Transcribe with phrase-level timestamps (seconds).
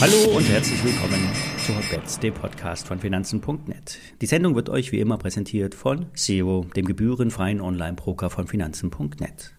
[0.00, 1.28] Hallo und herzlich willkommen
[1.64, 3.98] zu Hotbets, dem Podcast von Finanzen.net.
[4.20, 9.54] Die Sendung wird euch wie immer präsentiert von Zero, dem gebührenfreien Online-Broker von Finanzen.net.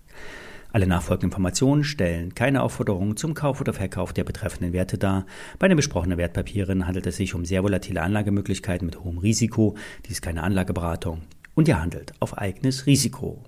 [0.73, 5.27] Alle nachfolgenden Informationen stellen keine Aufforderung zum Kauf oder Verkauf der betreffenden Werte dar.
[5.59, 9.77] Bei den besprochenen Wertpapieren handelt es sich um sehr volatile Anlagemöglichkeiten mit hohem Risiko.
[10.05, 11.21] Dies ist keine Anlageberatung.
[11.53, 13.43] Und ihr handelt auf eigenes Risiko.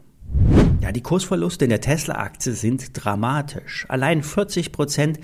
[0.86, 3.88] Ja, die Kursverluste in der Tesla-Aktie sind dramatisch.
[3.90, 5.18] Allein 40 Prozent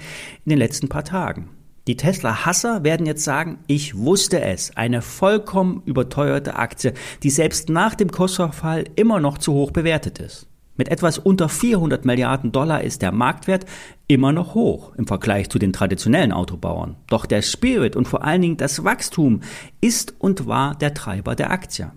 [0.43, 1.51] in den letzten paar Tagen.
[1.85, 7.93] Die Tesla-Hasser werden jetzt sagen, ich wusste es, eine vollkommen überteuerte Aktie, die selbst nach
[7.93, 10.47] dem Kursverfall immer noch zu hoch bewertet ist.
[10.77, 13.67] Mit etwas unter 400 Milliarden Dollar ist der Marktwert
[14.07, 16.95] immer noch hoch im Vergleich zu den traditionellen Autobauern.
[17.05, 19.41] Doch der Spirit und vor allen Dingen das Wachstum
[19.79, 21.91] ist und war der Treiber der Aktie.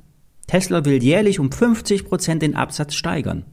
[0.47, 3.45] Tesla will jährlich um 50 Prozent den Absatz steigern.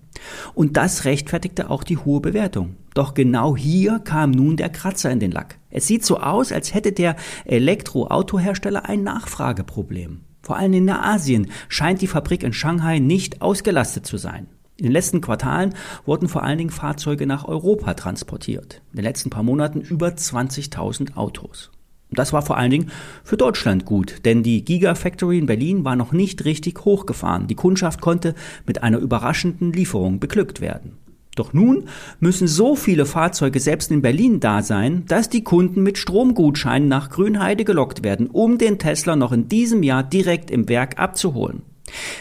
[0.53, 2.75] Und das rechtfertigte auch die hohe Bewertung.
[2.93, 5.57] Doch genau hier kam nun der Kratzer in den Lack.
[5.69, 10.21] Es sieht so aus, als hätte der Elektroautohersteller ein Nachfrageproblem.
[10.41, 14.47] Vor allem in Asien scheint die Fabrik in Shanghai nicht ausgelastet zu sein.
[14.77, 18.81] In den letzten Quartalen wurden vor allen Dingen Fahrzeuge nach Europa transportiert.
[18.91, 21.71] In den letzten paar Monaten über 20.000 Autos.
[22.11, 22.91] Das war vor allen Dingen
[23.23, 27.47] für Deutschland gut, denn die Gigafactory in Berlin war noch nicht richtig hochgefahren.
[27.47, 28.35] Die Kundschaft konnte
[28.67, 30.97] mit einer überraschenden Lieferung beglückt werden.
[31.35, 31.85] Doch nun
[32.19, 37.09] müssen so viele Fahrzeuge selbst in Berlin da sein, dass die Kunden mit Stromgutscheinen nach
[37.09, 41.61] Grünheide gelockt werden, um den Tesla noch in diesem Jahr direkt im Werk abzuholen.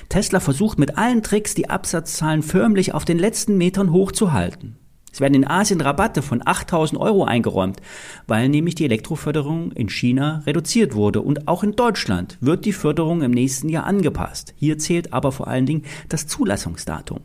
[0.09, 4.80] Tesla versucht mit allen Tricks, die Absatzzahlen förmlich auf den letzten Metern hochzuhalten.
[5.13, 7.81] Es werden in Asien Rabatte von 8000 Euro eingeräumt,
[8.27, 13.23] weil nämlich die Elektroförderung in China reduziert wurde und auch in Deutschland wird die Förderung
[13.23, 14.55] im nächsten Jahr angepasst.
[14.57, 17.21] Hier zählt aber vor allen Dingen das Zulassungsdatum.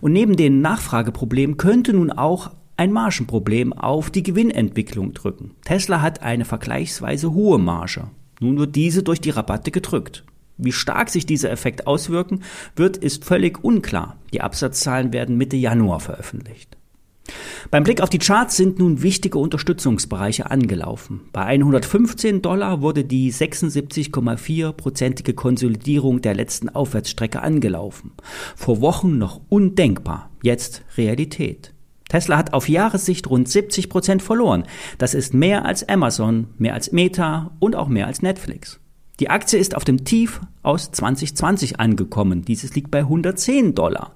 [0.00, 5.52] Und neben den Nachfrageproblemen könnte nun auch ein Margenproblem auf die Gewinnentwicklung drücken.
[5.64, 8.08] Tesla hat eine vergleichsweise hohe Marge.
[8.40, 10.24] Nun wird diese durch die Rabatte gedrückt.
[10.56, 12.42] Wie stark sich dieser Effekt auswirken
[12.76, 14.16] wird, ist völlig unklar.
[14.32, 16.76] Die Absatzzahlen werden Mitte Januar veröffentlicht.
[17.70, 21.22] Beim Blick auf die Charts sind nun wichtige Unterstützungsbereiche angelaufen.
[21.32, 28.12] Bei 115 Dollar wurde die 76,4-prozentige Konsolidierung der letzten Aufwärtsstrecke angelaufen.
[28.56, 31.72] Vor Wochen noch undenkbar, jetzt Realität.
[32.08, 34.64] Tesla hat auf Jahressicht rund 70 Prozent verloren.
[34.98, 38.78] Das ist mehr als Amazon, mehr als Meta und auch mehr als Netflix.
[39.20, 42.44] Die Aktie ist auf dem Tief aus 2020 angekommen.
[42.44, 44.14] Dieses liegt bei 110 Dollar.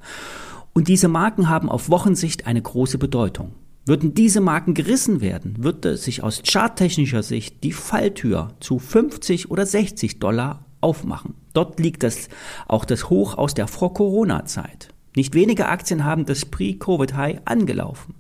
[0.79, 3.51] Und diese Marken haben auf Wochensicht eine große Bedeutung.
[3.85, 9.67] Würden diese Marken gerissen werden, würde sich aus charttechnischer Sicht die Falltür zu 50 oder
[9.67, 11.35] 60 Dollar aufmachen.
[11.53, 12.29] Dort liegt das,
[12.69, 14.91] auch das Hoch aus der Vor-Corona-Zeit.
[15.17, 18.15] Nicht wenige Aktien haben das Pre-Covid-High angelaufen.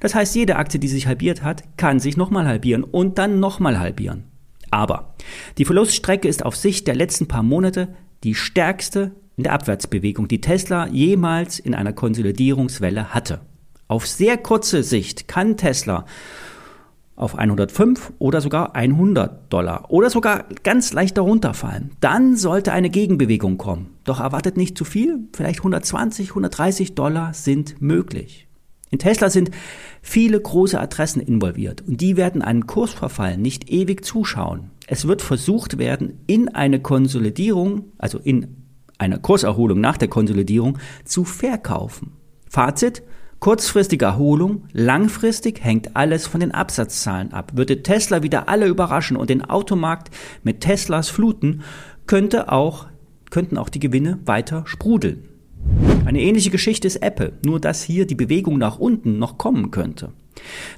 [0.00, 3.78] Das heißt, jede Aktie, die sich halbiert hat, kann sich nochmal halbieren und dann nochmal
[3.78, 4.24] halbieren.
[4.70, 5.16] Aber
[5.58, 10.40] die Verluststrecke ist auf Sicht der letzten paar Monate die stärkste in der Abwärtsbewegung, die
[10.40, 13.40] Tesla jemals in einer Konsolidierungswelle hatte.
[13.88, 16.04] Auf sehr kurze Sicht kann Tesla
[17.16, 21.92] auf 105 oder sogar 100 Dollar oder sogar ganz leicht darunter fallen.
[22.00, 23.94] Dann sollte eine Gegenbewegung kommen.
[24.04, 28.48] Doch erwartet nicht zu viel, vielleicht 120, 130 Dollar sind möglich.
[28.90, 29.50] In Tesla sind
[30.02, 34.70] viele große Adressen involviert und die werden einen Kursverfall nicht ewig zuschauen.
[34.86, 38.63] Es wird versucht werden, in eine Konsolidierung, also in
[38.98, 42.12] einer Kurserholung nach der Konsolidierung zu verkaufen.
[42.48, 43.02] Fazit,
[43.40, 47.52] kurzfristige Erholung, langfristig hängt alles von den Absatzzahlen ab.
[47.54, 50.10] Würde Tesla wieder alle überraschen und den Automarkt
[50.42, 51.62] mit Teslas fluten,
[52.06, 52.86] könnte auch,
[53.30, 55.28] könnten auch die Gewinne weiter sprudeln.
[56.04, 60.12] Eine ähnliche Geschichte ist Apple, nur dass hier die Bewegung nach unten noch kommen könnte.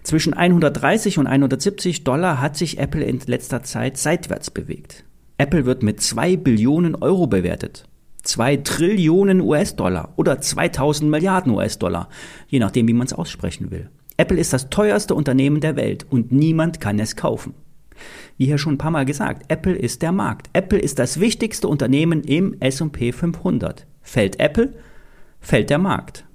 [0.03, 5.05] Zwischen 130 und 170 Dollar hat sich Apple in letzter Zeit seitwärts bewegt.
[5.39, 7.89] Apple wird mit 2 Billionen Euro bewertet.
[8.27, 12.09] 2 Trillionen US-Dollar oder 2000 Milliarden US-Dollar,
[12.49, 13.89] je nachdem, wie man es aussprechen will.
[14.17, 17.55] Apple ist das teuerste Unternehmen der Welt und niemand kann es kaufen.
[18.37, 20.51] Wie hier schon ein paar Mal gesagt, Apple ist der Markt.
[20.53, 23.87] Apple ist das wichtigste Unternehmen im S&P 500.
[24.03, 24.75] Fällt Apple,
[25.41, 26.26] fällt der Markt.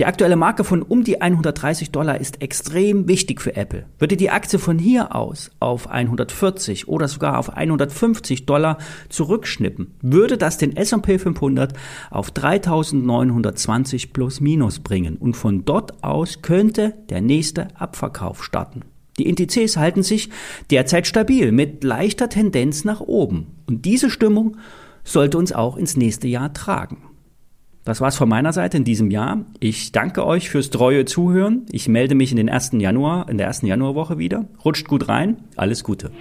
[0.00, 3.84] Die aktuelle Marke von um die 130 Dollar ist extrem wichtig für Apple.
[3.98, 8.78] Würde die Aktie von hier aus auf 140 oder sogar auf 150 Dollar
[9.10, 11.74] zurückschnippen, würde das den S&P 500
[12.10, 18.86] auf 3920 plus minus bringen und von dort aus könnte der nächste Abverkauf starten.
[19.18, 20.30] Die Indizes halten sich
[20.70, 24.56] derzeit stabil mit leichter Tendenz nach oben und diese Stimmung
[25.04, 27.09] sollte uns auch ins nächste Jahr tragen.
[27.90, 29.44] Das war's von meiner Seite in diesem Jahr.
[29.58, 31.66] Ich danke euch fürs treue Zuhören.
[31.72, 34.46] Ich melde mich in den ersten Januar, in der ersten Januarwoche wieder.
[34.64, 35.38] Rutscht gut rein.
[35.56, 36.12] Alles Gute.